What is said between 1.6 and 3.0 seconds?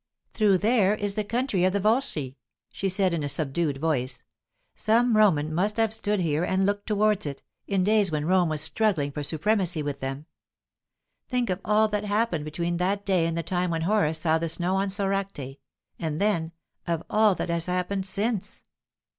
of the Volsci," she